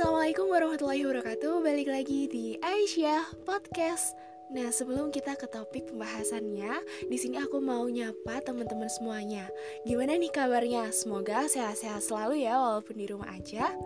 Assalamualaikum 0.00 0.48
warahmatullahi 0.48 1.04
wabarakatuh. 1.04 1.60
Balik 1.60 1.92
lagi 1.92 2.24
di 2.24 2.56
Aisyah 2.64 3.44
Podcast. 3.44 4.16
Nah, 4.48 4.72
sebelum 4.72 5.12
kita 5.12 5.36
ke 5.36 5.44
topik 5.44 5.92
pembahasannya, 5.92 6.72
di 7.04 7.20
sini 7.20 7.36
aku 7.36 7.60
mau 7.60 7.84
nyapa 7.84 8.40
teman-teman 8.40 8.88
semuanya. 8.88 9.52
Gimana 9.84 10.16
nih 10.16 10.32
kabarnya? 10.32 10.88
Semoga 10.88 11.44
sehat-sehat 11.44 12.00
selalu 12.00 12.48
ya 12.48 12.56
walaupun 12.56 12.96
di 12.96 13.12
rumah 13.12 13.28
aja. 13.28 13.76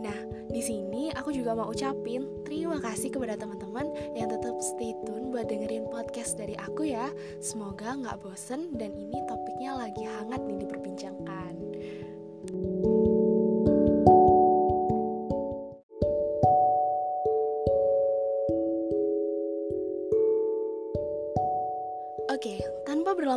Nah, 0.00 0.16
di 0.48 0.64
sini 0.64 1.12
aku 1.12 1.36
juga 1.36 1.52
mau 1.52 1.68
ucapin 1.68 2.24
terima 2.48 2.80
kasih 2.80 3.12
kepada 3.12 3.36
teman-teman 3.36 3.92
yang 4.16 4.32
tetap 4.32 4.56
stay 4.64 4.96
tune 5.04 5.28
buat 5.28 5.52
dengerin 5.52 5.84
podcast 5.92 6.40
dari 6.40 6.56
aku 6.56 6.88
ya. 6.88 7.12
Semoga 7.44 7.92
nggak 7.92 8.24
bosen 8.24 8.72
dan 8.72 8.96
ini 8.96 9.20
topiknya 9.28 9.76
lagi 9.76 10.00
hangat 10.00 10.40
nih 10.48 10.64
diperbincangkan. 10.64 11.47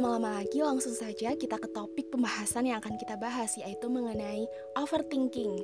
Tanpa 0.02 0.18
berlama-lama 0.18 0.42
lagi 0.42 0.66
langsung 0.66 0.98
saja 0.98 1.38
kita 1.38 1.62
ke 1.62 1.70
topik 1.78 2.10
pembahasan 2.10 2.66
yang 2.66 2.82
akan 2.82 2.98
kita 2.98 3.22
bahas 3.22 3.54
yaitu 3.54 3.86
mengenai 3.86 4.50
overthinking. 4.74 5.62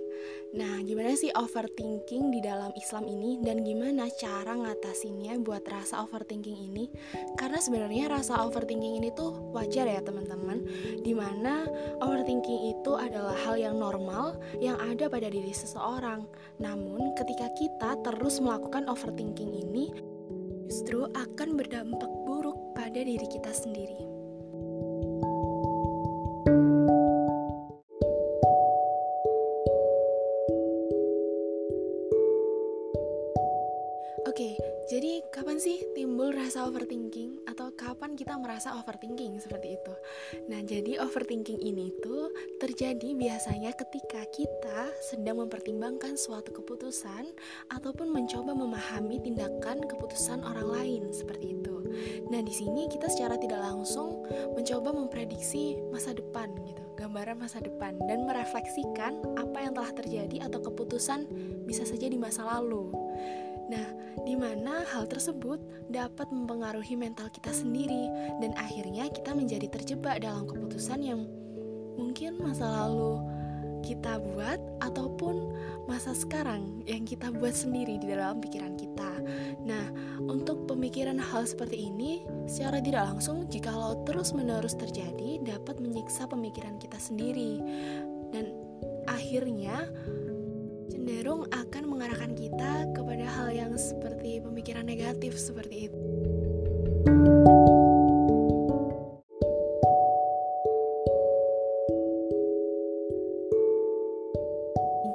Nah, 0.54 0.78
gimana 0.86 1.18
sih 1.18 1.34
overthinking 1.34 2.30
di 2.30 2.46
dalam 2.46 2.70
Islam 2.78 3.10
ini 3.10 3.42
dan 3.42 3.66
gimana 3.66 4.06
cara 4.14 4.54
ngatasinnya 4.54 5.42
buat 5.42 5.66
rasa 5.66 6.06
overthinking 6.06 6.54
ini? 6.54 6.86
Karena 7.34 7.58
sebenarnya 7.58 8.14
rasa 8.14 8.46
overthinking 8.46 9.02
ini 9.02 9.10
tuh 9.18 9.34
wajar 9.58 9.90
ya 9.90 10.06
teman-teman. 10.06 10.62
Di 11.02 11.18
mana 11.18 11.66
overthinking 11.98 12.78
itu 12.78 12.94
adalah 12.94 13.34
hal 13.42 13.58
yang 13.58 13.82
normal 13.82 14.38
yang 14.62 14.78
ada 14.78 15.10
pada 15.10 15.34
diri 15.34 15.50
seseorang. 15.50 16.30
Namun 16.62 17.18
ketika 17.18 17.50
kita 17.58 17.98
terus 18.06 18.38
melakukan 18.38 18.86
overthinking 18.86 19.66
ini 19.66 19.90
justru 20.70 21.10
akan 21.10 21.58
berdampak 21.58 22.12
buruk 22.30 22.78
pada 22.78 23.02
diri 23.02 23.26
kita 23.26 23.50
sendiri. 23.50 24.17
Merasa 38.58 38.74
overthinking 38.74 39.38
seperti 39.38 39.78
itu? 39.78 39.94
Nah, 40.50 40.66
jadi 40.66 40.98
overthinking 41.06 41.62
ini 41.62 41.94
tuh 42.02 42.34
terjadi 42.58 43.14
biasanya 43.14 43.70
ketika 43.78 44.26
kita 44.34 44.90
sedang 45.06 45.46
mempertimbangkan 45.46 46.18
suatu 46.18 46.50
keputusan 46.50 47.38
ataupun 47.70 48.10
mencoba 48.10 48.58
memahami 48.58 49.22
tindakan 49.22 49.86
keputusan 49.86 50.42
orang 50.42 50.74
lain 50.74 51.04
seperti 51.14 51.54
itu. 51.54 51.86
Nah, 52.34 52.42
di 52.42 52.50
sini 52.50 52.90
kita 52.90 53.06
secara 53.14 53.38
tidak 53.38 53.62
langsung 53.62 54.26
mencoba 54.58 54.90
memprediksi 54.90 55.78
masa 55.94 56.18
depan 56.18 56.50
gitu, 56.66 56.82
gambaran 56.98 57.38
masa 57.38 57.62
depan 57.62 57.94
dan 58.10 58.26
merefleksikan 58.26 59.38
apa 59.38 59.70
yang 59.70 59.78
telah 59.78 59.94
terjadi 59.94 60.50
atau 60.50 60.66
keputusan 60.66 61.30
bisa 61.70 61.86
saja 61.86 62.10
di 62.10 62.18
masa 62.18 62.42
lalu. 62.42 62.90
Nah, 63.68 63.88
di 64.24 64.36
mana 64.40 64.88
hal 64.96 65.08
tersebut 65.08 65.60
dapat 65.92 66.32
mempengaruhi 66.32 66.96
mental 66.96 67.28
kita 67.32 67.52
sendiri 67.52 68.08
dan 68.40 68.56
akhirnya 68.56 69.12
kita 69.12 69.36
menjadi 69.36 69.68
terjebak 69.68 70.24
dalam 70.24 70.48
keputusan 70.48 71.00
yang 71.04 71.28
mungkin 71.98 72.40
masa 72.40 72.70
lalu 72.70 73.20
kita 73.88 74.20
buat 74.20 74.60
ataupun 74.84 75.54
masa 75.88 76.12
sekarang 76.12 76.84
yang 76.84 77.08
kita 77.08 77.32
buat 77.32 77.56
sendiri 77.56 77.96
di 78.02 78.12
dalam 78.12 78.44
pikiran 78.44 78.76
kita. 78.76 79.12
Nah, 79.64 79.86
untuk 80.28 80.68
pemikiran 80.68 81.16
hal 81.16 81.48
seperti 81.48 81.88
ini 81.88 82.24
secara 82.52 82.84
tidak 82.84 83.16
langsung 83.16 83.48
jikalau 83.48 84.04
terus-menerus 84.04 84.76
terjadi 84.76 85.40
dapat 85.40 85.80
menyiksa 85.80 86.28
pemikiran 86.28 86.76
kita 86.82 87.00
sendiri 87.00 87.64
dan 88.36 88.52
akhirnya 89.08 89.88
cenderung 90.92 91.48
akan 91.52 91.84
mengarahkan 91.88 92.36
negatif 95.28 95.44
seperti 95.44 95.76
itu. 95.92 96.00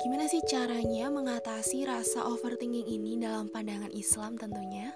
Gimana 0.03 0.27
sih 0.28 0.43
caranya 0.45 1.09
mengatasi 1.09 1.89
rasa 1.89 2.28
overthinking 2.28 2.84
ini 2.84 3.17
dalam 3.17 3.49
pandangan 3.49 3.89
Islam 3.97 4.37
tentunya? 4.37 4.93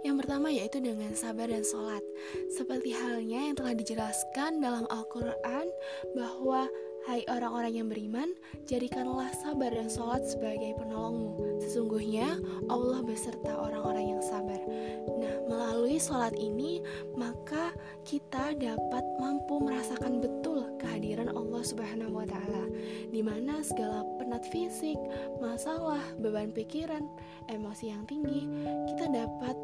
Yang 0.00 0.24
pertama 0.24 0.48
yaitu 0.48 0.84
dengan 0.84 1.16
sabar 1.16 1.48
dan 1.48 1.64
sholat 1.64 2.04
Seperti 2.52 2.92
halnya 2.92 3.48
yang 3.48 3.56
telah 3.56 3.72
dijelaskan 3.72 4.60
dalam 4.60 4.84
Al-Quran 4.92 5.72
Bahwa 6.12 6.68
Hai 7.04 7.20
orang-orang 7.28 7.84
yang 7.84 7.88
beriman, 7.92 8.32
jadikanlah 8.64 9.28
sabar 9.44 9.68
dan 9.76 9.92
sholat 9.92 10.24
sebagai 10.24 10.72
penolongmu. 10.80 11.53
Sesungguhnya 11.74 12.38
Allah 12.70 13.02
beserta 13.02 13.50
orang-orang 13.50 14.14
yang 14.14 14.22
sabar. 14.22 14.62
Nah, 15.18 15.34
melalui 15.50 15.98
sholat 15.98 16.30
ini, 16.38 16.78
maka 17.18 17.74
kita 18.06 18.54
dapat 18.54 19.02
mampu 19.18 19.58
merasakan 19.58 20.22
betul 20.22 20.70
kehadiran 20.78 21.34
Allah 21.34 21.66
Subhanahu 21.66 22.22
wa 22.22 22.30
Ta'ala, 22.30 22.70
di 23.10 23.18
mana 23.26 23.58
segala 23.66 24.06
penat 24.22 24.46
fisik, 24.54 24.94
masalah, 25.42 25.98
beban 26.22 26.54
pikiran, 26.54 27.10
emosi 27.50 27.90
yang 27.90 28.06
tinggi, 28.06 28.46
kita 28.94 29.10
dapat 29.10 29.58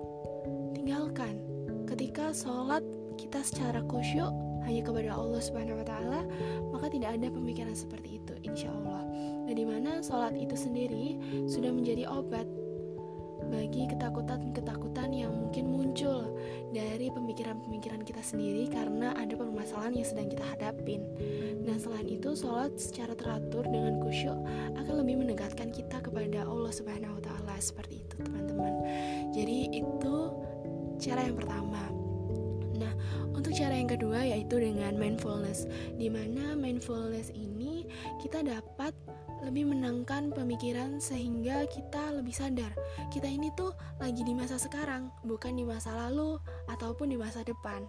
tinggalkan 0.75 1.39
ketika 1.87 2.35
sholat 2.35 2.83
kita 3.23 3.39
secara 3.47 3.87
khusyuk 3.87 4.50
hanya 4.67 4.83
kepada 4.85 5.11
Allah 5.17 5.41
Subhanahu 5.41 5.81
wa 5.81 5.87
taala, 5.87 6.21
maka 6.73 6.87
tidak 6.93 7.17
ada 7.17 7.29
pemikiran 7.33 7.75
seperti 7.75 8.21
itu 8.21 8.33
insya 8.45 8.69
Allah. 8.71 9.03
Nah, 9.47 9.55
di 9.55 9.65
mana 9.67 10.05
sholat 10.05 10.37
itu 10.37 10.55
sendiri 10.55 11.19
sudah 11.49 11.73
menjadi 11.73 12.07
obat 12.07 12.47
bagi 13.51 13.91
ketakutan-ketakutan 13.91 15.11
yang 15.11 15.35
mungkin 15.35 15.75
muncul 15.75 16.31
dari 16.71 17.11
pemikiran-pemikiran 17.11 18.07
kita 18.07 18.23
sendiri 18.23 18.71
karena 18.71 19.11
ada 19.19 19.35
permasalahan 19.35 19.99
yang 19.99 20.07
sedang 20.07 20.29
kita 20.31 20.45
hadapin. 20.55 21.03
Nah, 21.67 21.75
selain 21.77 22.07
itu, 22.07 22.33
sholat 22.39 22.79
secara 22.79 23.13
teratur 23.19 23.67
dengan 23.67 23.99
khusyuk 23.99 24.39
akan 24.79 24.95
lebih 25.03 25.27
mendekatkan 25.27 25.75
kita 25.75 25.99
kepada 25.99 26.47
Allah 26.47 26.71
Subhanahu 26.71 27.19
wa 27.19 27.23
taala 27.27 27.57
seperti 27.59 28.07
itu, 28.07 28.17
teman-teman. 28.23 28.75
Jadi 29.35 29.83
itu 29.83 30.17
cara 31.03 31.27
yang 31.27 31.37
pertama. 31.37 32.00
Nah, 32.81 32.93
untuk 33.37 33.53
cara 33.53 33.77
yang 33.77 33.93
kedua 33.93 34.25
yaitu 34.25 34.57
dengan 34.57 34.97
mindfulness, 34.97 35.69
di 36.01 36.09
mana 36.09 36.57
mindfulness 36.57 37.29
ini 37.37 37.85
kita 38.25 38.41
dapat 38.41 38.97
lebih 39.41 39.73
menangkan 39.73 40.33
pemikiran 40.33 41.01
sehingga 41.01 41.65
kita 41.69 42.13
lebih 42.13 42.33
sadar. 42.33 42.73
Kita 43.09 43.27
ini 43.27 43.49
tuh 43.57 43.73
lagi 44.01 44.21
di 44.25 44.37
masa 44.37 44.61
sekarang 44.61 45.09
bukan 45.25 45.57
di 45.57 45.65
masa 45.65 45.93
lalu 45.97 46.37
ataupun 46.69 47.13
di 47.13 47.17
masa 47.17 47.41
depan. 47.45 47.85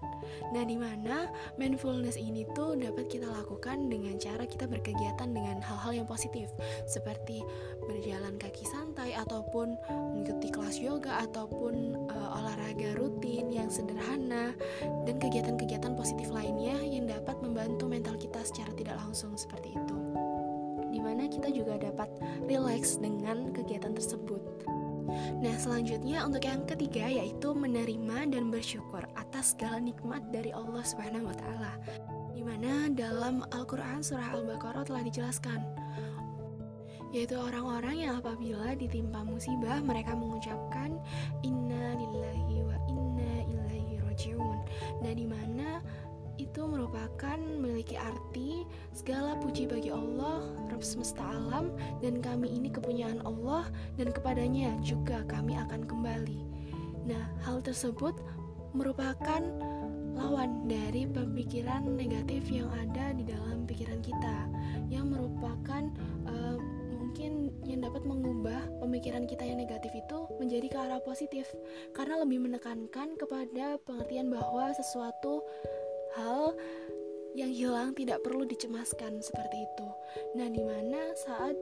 Nah 0.56 0.64
di 0.64 0.76
mana 0.80 1.28
mindfulness 1.60 2.16
ini 2.16 2.48
tuh 2.56 2.80
dapat 2.80 3.12
kita 3.12 3.28
lakukan 3.28 3.92
dengan 3.92 4.16
cara 4.20 4.48
kita 4.48 4.68
berkegiatan 4.68 5.30
dengan 5.32 5.60
hal-hal 5.60 6.04
yang 6.04 6.08
positif 6.08 6.48
seperti 6.88 7.44
berjalan 7.88 8.40
kaki 8.40 8.64
santai 8.68 9.16
ataupun 9.16 9.76
mengikuti 10.16 10.50
kelas 10.54 10.80
yoga 10.80 11.24
ataupun 11.28 11.96
uh, 12.10 12.40
olahraga 12.40 12.96
rutin 12.96 13.52
yang 13.52 13.68
sederhana 13.68 14.56
dan 15.04 15.16
kegiatan-kegiatan 15.20 15.94
positif 15.96 16.32
lainnya 16.32 16.80
yang 16.80 17.08
dapat 17.08 17.36
membantu 17.44 17.88
mental 17.88 18.16
kita 18.16 18.40
secara 18.48 18.72
tidak 18.78 18.96
langsung 19.00 19.36
seperti 19.36 19.76
itu 19.76 20.31
di 21.22 21.30
mana 21.30 21.38
kita 21.38 21.54
juga 21.54 21.78
dapat 21.78 22.10
relax 22.50 22.98
dengan 22.98 23.54
kegiatan 23.54 23.94
tersebut. 23.94 24.42
Nah, 25.38 25.54
selanjutnya 25.62 26.26
untuk 26.26 26.42
yang 26.42 26.66
ketiga 26.66 27.06
yaitu 27.06 27.54
menerima 27.54 28.26
dan 28.34 28.50
bersyukur 28.50 29.06
atas 29.14 29.54
segala 29.54 29.78
nikmat 29.78 30.26
dari 30.34 30.50
Allah 30.50 30.82
Subhanahu 30.82 31.30
wa 31.30 31.36
taala. 31.38 31.74
Di 32.34 32.42
mana 32.42 32.90
dalam 32.90 33.46
Al-Qur'an 33.54 34.02
surah 34.02 34.34
Al-Baqarah 34.34 34.82
telah 34.90 35.06
dijelaskan 35.06 35.62
yaitu 37.14 37.38
orang-orang 37.38 38.08
yang 38.08 38.18
apabila 38.18 38.74
ditimpa 38.74 39.22
musibah 39.22 39.78
mereka 39.84 40.18
mengucapkan 40.18 40.98
inna 41.46 41.94
lillahi 42.02 42.66
wa 42.66 42.78
inna 42.90 43.34
ilaihi 43.46 44.02
rajiun. 44.10 44.58
Nah, 45.06 45.14
di 45.14 45.30
mana 45.30 45.86
merupakan 47.02 47.42
memiliki 47.58 47.98
arti 47.98 48.62
segala 48.94 49.34
puji 49.42 49.66
bagi 49.66 49.90
Allah, 49.90 50.46
Rabb 50.70 50.86
semesta 50.86 51.26
alam, 51.26 51.74
dan 51.98 52.22
kami 52.22 52.46
ini 52.46 52.70
kepunyaan 52.70 53.26
Allah, 53.26 53.66
dan 53.98 54.14
kepadanya 54.14 54.78
juga 54.86 55.26
kami 55.26 55.58
akan 55.58 55.82
kembali. 55.90 56.46
Nah, 57.10 57.26
hal 57.42 57.66
tersebut 57.66 58.14
merupakan 58.78 59.42
lawan 60.14 60.70
dari 60.70 61.10
pemikiran 61.10 61.90
negatif 61.90 62.46
yang 62.54 62.70
ada 62.70 63.18
di 63.18 63.26
dalam 63.26 63.66
pikiran 63.66 63.98
kita, 64.06 64.46
yang 64.94 65.10
merupakan 65.10 65.90
uh, 66.30 66.62
mungkin 67.02 67.50
yang 67.66 67.82
dapat 67.82 68.06
mengubah 68.06 68.62
pemikiran 68.78 69.26
kita 69.26 69.42
yang 69.42 69.58
negatif 69.58 69.90
itu 69.90 70.30
menjadi 70.38 70.70
ke 70.70 70.78
arah 70.78 71.02
positif 71.02 71.50
karena 71.98 72.22
lebih 72.22 72.46
menekankan 72.46 73.18
kepada 73.18 73.82
pengertian 73.90 74.30
bahwa 74.30 74.70
sesuatu 74.78 75.42
hal 76.16 76.56
yang 77.38 77.52
hilang 77.52 77.96
tidak 77.96 78.24
perlu 78.24 78.44
dicemaskan 78.44 79.24
seperti 79.24 79.64
itu. 79.64 79.88
Nah, 80.36 80.48
di 80.52 80.62
mana 80.64 81.16
saat 81.16 81.56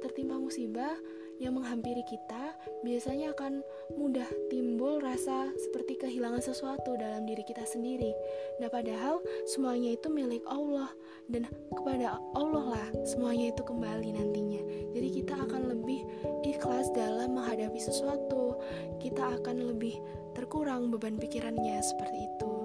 tertimpa 0.00 0.40
musibah 0.40 0.96
yang 1.40 1.56
menghampiri 1.56 2.04
kita, 2.04 2.52
biasanya 2.84 3.32
akan 3.32 3.64
mudah 3.96 4.28
timbul 4.52 5.00
rasa 5.00 5.48
seperti 5.56 5.96
kehilangan 5.96 6.44
sesuatu 6.44 6.96
dalam 7.00 7.24
diri 7.24 7.40
kita 7.44 7.64
sendiri. 7.64 8.12
Nah, 8.60 8.68
padahal 8.68 9.24
semuanya 9.48 9.96
itu 9.96 10.12
milik 10.12 10.44
Allah 10.48 10.92
dan 11.32 11.48
kepada 11.72 12.20
Allah 12.36 12.76
lah 12.76 12.88
semuanya 13.08 13.56
itu 13.56 13.62
kembali 13.64 14.20
nantinya. 14.20 14.62
Jadi 14.92 15.08
kita 15.22 15.34
akan 15.48 15.70
lebih 15.72 16.04
ikhlas 16.44 16.92
dalam 16.92 17.38
menghadapi 17.38 17.80
sesuatu. 17.80 18.60
Kita 19.00 19.40
akan 19.40 19.72
lebih 19.72 19.96
terkurang 20.36 20.92
beban 20.92 21.16
pikirannya 21.16 21.80
seperti 21.80 22.18
itu. 22.26 22.59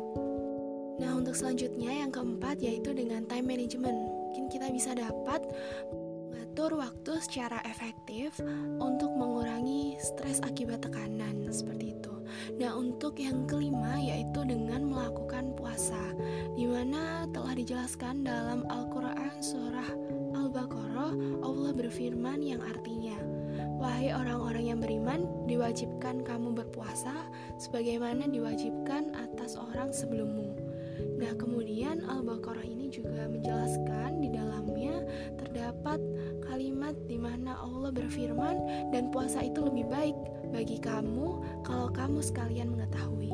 Nah, 0.96 1.12
untuk 1.20 1.36
selanjutnya 1.36 1.92
yang 2.06 2.12
keempat 2.12 2.60
yaitu 2.64 2.96
dengan 2.96 3.28
time 3.28 3.48
management. 3.52 3.96
Mungkin 3.96 4.48
kita 4.52 4.72
bisa 4.72 4.96
dapat 4.96 5.44
mengatur 6.32 6.80
waktu 6.80 7.20
secara 7.20 7.60
efektif 7.68 8.40
untuk 8.80 9.12
mengurangi 9.12 10.00
stres 10.00 10.40
akibat 10.40 10.84
tekanan 10.88 11.52
seperti 11.52 12.00
itu. 12.00 12.14
Nah, 12.56 12.76
untuk 12.76 13.20
yang 13.20 13.44
kelima 13.44 14.00
yaitu 14.00 14.44
dengan 14.48 14.88
melakukan 14.88 15.52
puasa, 15.60 16.16
di 16.56 16.64
mana 16.64 17.28
telah 17.36 17.54
dijelaskan 17.56 18.24
dalam 18.24 18.64
Al-Qur'an 18.72 19.40
surah 19.44 19.90
Al-Baqarah 20.36 21.44
Allah 21.44 21.72
berfirman 21.76 22.40
yang 22.44 22.64
artinya 22.64 23.20
Wahai 23.76 24.16
orang-orang 24.16 24.72
yang 24.72 24.80
beriman, 24.80 25.28
diwajibkan 25.48 26.24
kamu 26.24 26.56
berpuasa 26.56 27.12
sebagaimana 27.60 28.28
diwajibkan 28.32 29.12
atas 29.16 29.60
orang 29.60 29.92
sebelummu. 29.92 30.65
Nah, 31.16 31.32
kemudian 31.36 32.04
Al-Baqarah 32.06 32.66
ini 32.66 32.92
juga 32.92 33.28
menjelaskan 33.28 34.20
di 34.24 34.30
dalamnya 34.32 35.04
terdapat 35.40 36.00
kalimat 36.46 36.96
di 37.10 37.20
mana 37.20 37.58
Allah 37.60 37.92
berfirman 37.92 38.90
dan 38.92 39.12
puasa 39.12 39.44
itu 39.44 39.64
lebih 39.64 39.88
baik 39.92 40.18
bagi 40.52 40.80
kamu 40.80 41.44
kalau 41.68 41.92
kamu 41.92 42.20
sekalian 42.24 42.72
mengetahui. 42.72 43.34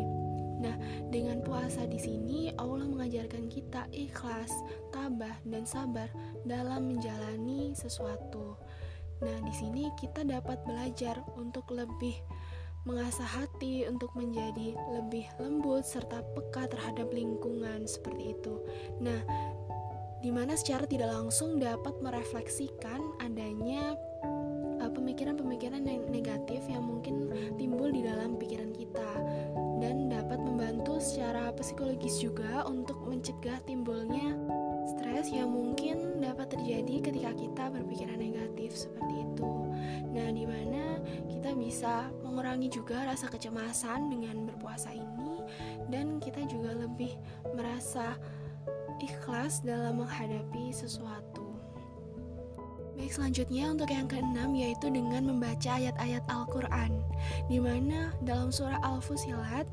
Nah, 0.61 0.77
dengan 1.09 1.41
puasa 1.41 1.89
di 1.89 1.97
sini 1.97 2.53
Allah 2.53 2.85
mengajarkan 2.85 3.49
kita 3.49 3.89
ikhlas, 3.89 4.53
tabah 4.93 5.33
dan 5.41 5.65
sabar 5.65 6.05
dalam 6.45 6.93
menjalani 6.93 7.73
sesuatu. 7.73 8.53
Nah, 9.21 9.37
di 9.41 9.53
sini 9.53 9.89
kita 9.97 10.21
dapat 10.21 10.61
belajar 10.65 11.21
untuk 11.37 11.65
lebih 11.73 12.17
mengasah 12.81 13.27
hati 13.27 13.85
untuk 13.85 14.09
menjadi 14.17 14.73
lebih 14.89 15.29
lembut 15.37 15.85
serta 15.85 16.25
peka 16.33 16.65
terhadap 16.65 17.13
lingkungan 17.13 17.85
seperti 17.85 18.33
itu. 18.33 18.57
Nah, 18.97 19.21
di 20.21 20.29
mana 20.29 20.53
secara 20.53 20.85
tidak 20.85 21.13
langsung 21.13 21.57
dapat 21.57 21.97
merefleksikan 22.01 23.21
adanya 23.21 23.97
uh, 24.81 24.89
pemikiran-pemikiran 24.89 25.81
yang 25.85 26.05
negatif 26.09 26.61
yang 26.69 26.85
mungkin 26.85 27.29
timbul 27.57 27.89
di 27.89 28.05
dalam 28.05 28.37
pikiran 28.37 28.73
kita 28.73 29.11
dan 29.81 30.09
dapat 30.09 30.37
membantu 30.41 31.01
secara 31.01 31.49
psikologis 31.57 32.21
juga 32.21 32.65
untuk 32.69 33.01
mencegah 33.05 33.61
timbulnya 33.65 34.37
stres 34.93 35.29
yang 35.29 35.53
mungkin 35.53 36.21
dapat 36.21 36.53
terjadi 36.53 37.01
ketika 37.01 37.31
kita 37.37 37.63
berpikiran 37.69 38.17
negatif 38.17 38.73
seperti 38.73 39.25
itu. 39.25 39.49
Nah, 40.13 40.29
bisa 41.61 42.09
mengurangi 42.25 42.73
juga 42.73 43.05
rasa 43.05 43.29
kecemasan 43.29 44.09
dengan 44.09 44.49
berpuasa 44.49 44.89
ini 44.89 45.45
dan 45.93 46.17
kita 46.17 46.41
juga 46.49 46.73
lebih 46.73 47.13
merasa 47.53 48.17
ikhlas 48.97 49.61
dalam 49.61 50.01
menghadapi 50.01 50.73
sesuatu. 50.73 51.40
Baik, 53.01 53.17
selanjutnya 53.17 53.65
untuk 53.73 53.89
yang 53.89 54.05
keenam 54.05 54.53
yaitu 54.53 54.85
dengan 54.93 55.25
membaca 55.25 55.73
ayat-ayat 55.73 56.21
Al-Quran 56.29 57.01
di 57.49 57.57
mana 57.57 58.13
dalam 58.21 58.53
surah 58.53 58.77
Al-Fusilat 58.85 59.65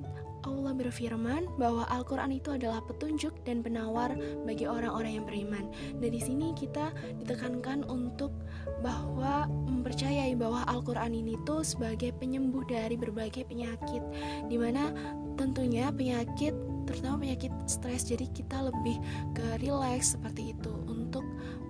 Allah 0.48 0.72
berfirman 0.72 1.44
bahwa 1.60 1.84
Al-Quran 1.92 2.40
itu 2.40 2.56
adalah 2.56 2.80
petunjuk 2.80 3.36
dan 3.44 3.60
penawar 3.60 4.16
bagi 4.48 4.64
orang-orang 4.64 5.20
yang 5.20 5.28
beriman. 5.28 5.68
Dan 6.00 6.08
di 6.08 6.24
sini 6.24 6.56
kita 6.56 6.88
ditekankan 7.20 7.84
untuk 7.92 8.32
bahwa 8.80 9.44
mempercayai 9.68 10.32
bahwa 10.32 10.64
Al-Quran 10.64 11.12
ini 11.12 11.36
tuh 11.44 11.60
sebagai 11.60 12.16
penyembuh 12.16 12.64
dari 12.64 12.96
berbagai 12.96 13.44
penyakit, 13.44 14.00
di 14.48 14.56
mana 14.56 14.88
tentunya 15.36 15.92
penyakit 15.92 16.56
terutama 16.88 17.28
penyakit 17.28 17.52
stres 17.68 18.08
jadi 18.08 18.24
kita 18.32 18.72
lebih 18.72 18.96
ke 19.36 19.60
relax 19.60 20.16
seperti 20.16 20.56
itu 20.56 20.72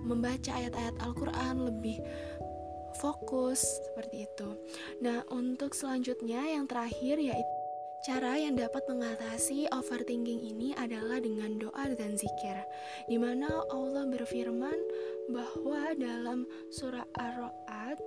membaca 0.09 0.49
ayat-ayat 0.49 0.97
Al-Quran 1.05 1.69
lebih 1.69 2.01
fokus 2.97 3.61
seperti 3.93 4.25
itu 4.25 4.49
nah 5.05 5.21
untuk 5.29 5.77
selanjutnya 5.77 6.41
yang 6.49 6.65
terakhir 6.65 7.21
yaitu 7.21 7.59
Cara 7.99 8.39
yang 8.39 8.55
dapat 8.55 8.79
mengatasi 8.87 9.67
overthinking 9.75 10.39
ini 10.39 10.71
adalah 10.79 11.19
dengan 11.19 11.59
doa 11.59 11.83
dan 11.99 12.15
zikir, 12.15 12.55
di 13.11 13.19
mana 13.19 13.51
Allah 13.67 14.07
berfirman 14.07 14.79
bahwa 15.27 15.91
dalam 15.99 16.47
surah 16.71 17.03
Ar-Ra'd, 17.19 17.99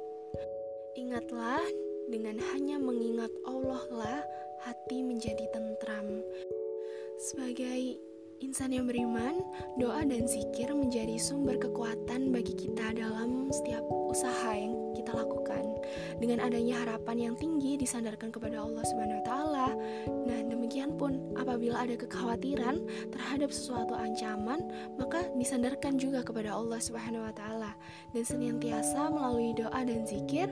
ingatlah 0.97 1.61
dengan 2.09 2.41
hanya 2.41 2.81
mengingat 2.81 3.29
Allah 3.45 3.85
lah 3.93 4.21
hati 4.65 5.05
menjadi 5.05 5.45
tentram. 5.53 6.25
Sebagai 7.29 8.01
insan 8.43 8.75
yang 8.75 8.91
beriman, 8.91 9.39
doa 9.79 10.03
dan 10.03 10.27
zikir 10.27 10.75
menjadi 10.75 11.15
sumber 11.15 11.63
kekuatan 11.63 12.35
bagi 12.35 12.59
kita 12.59 12.91
dalam 12.91 13.55
setiap 13.55 13.87
usaha 14.11 14.51
yang 14.59 14.75
kita 14.99 15.15
lakukan. 15.15 15.63
Dengan 16.19 16.43
adanya 16.43 16.83
harapan 16.83 17.31
yang 17.31 17.35
tinggi 17.39 17.79
disandarkan 17.79 18.35
kepada 18.35 18.59
Allah 18.59 18.83
Subhanahu 18.83 19.19
wa 19.23 19.27
taala. 19.27 19.69
Nah, 20.27 20.41
demikian 20.51 20.99
pun 20.99 21.23
apabila 21.39 21.87
ada 21.87 21.95
kekhawatiran 21.95 22.83
terhadap 23.15 23.55
sesuatu 23.55 23.95
ancaman, 23.95 24.59
maka 24.99 25.23
disandarkan 25.39 25.97
juga 26.03 26.27
kepada 26.27 26.51
Allah 26.51 26.83
Subhanahu 26.83 27.23
wa 27.23 27.35
taala 27.35 27.73
dan 28.11 28.25
senantiasa 28.27 29.11
melalui 29.11 29.55
doa 29.55 29.81
dan 29.87 30.03
zikir 30.03 30.51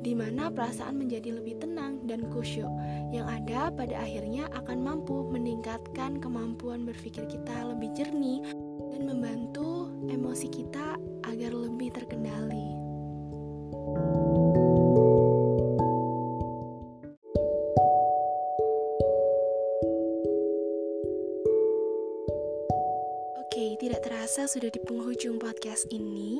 di 0.00 0.14
mana 0.14 0.46
perasaan 0.46 0.94
menjadi 0.94 1.42
lebih 1.42 1.58
tenang 1.58 2.02
dan 2.06 2.26
khusyuk 2.30 2.70
yang 3.10 3.26
ada 3.28 3.68
pada 3.74 3.98
akhirnya 4.02 4.48
akan 4.56 4.78
mampu 4.82 5.26
meningkatkan 5.30 6.18
kemampuan 6.18 6.88
berpikir 6.88 7.28
kita 7.32 7.64
lebih 7.64 7.88
jernih 7.96 8.44
dan 8.92 9.08
membantu 9.08 9.88
emosi 10.12 10.52
kita 10.52 11.00
agar 11.24 11.52
lebih 11.56 11.88
terkendali. 11.96 12.68
Oke, 23.40 23.80
tidak 23.80 24.04
terasa 24.04 24.44
sudah 24.44 24.68
di 24.68 24.80
penghujung 24.84 25.40
podcast 25.40 25.88
ini. 25.88 26.36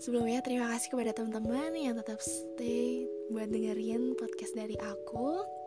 Sebelumnya 0.00 0.40
terima 0.40 0.72
kasih 0.72 0.88
kepada 0.88 1.12
teman-teman 1.12 1.76
yang 1.76 2.00
tetap 2.00 2.16
stay 2.24 3.04
buat 3.28 3.52
dengerin 3.52 4.16
podcast 4.16 4.56
dari 4.56 4.76
aku. 4.80 5.61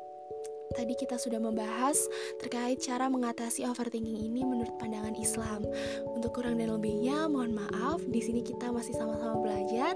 Tadi 0.75 0.93
kita 0.99 1.15
sudah 1.15 1.39
membahas 1.39 1.95
terkait 2.43 2.83
cara 2.83 3.07
mengatasi 3.07 3.63
overthinking 3.63 4.19
ini 4.27 4.43
menurut 4.43 4.75
pandangan 4.75 5.15
Islam. 5.15 5.63
Untuk 6.11 6.35
kurang 6.35 6.59
dan 6.59 6.75
lebihnya, 6.75 7.31
mohon 7.31 7.55
maaf. 7.55 8.03
Di 8.03 8.19
sini 8.19 8.43
kita 8.43 8.69
masih 8.75 8.91
sama-sama 8.99 9.39
belajar 9.39 9.95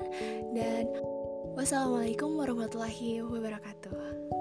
dan 0.56 0.88
wassalamualaikum 1.60 2.32
warahmatullahi 2.40 3.20
wabarakatuh. 3.28 4.39